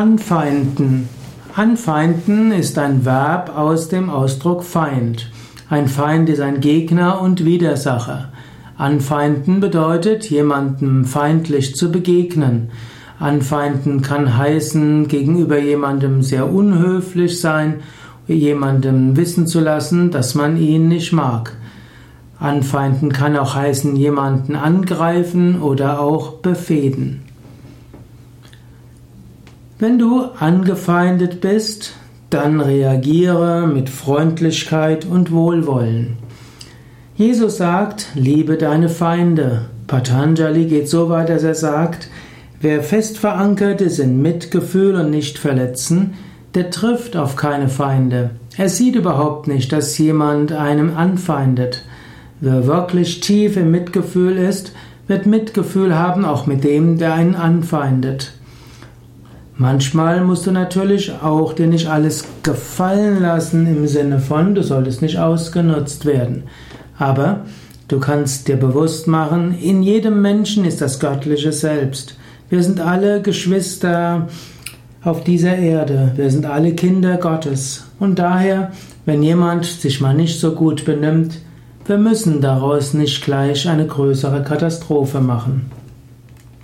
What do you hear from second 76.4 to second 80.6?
alle Kinder Gottes. Und daher, wenn jemand sich mal nicht so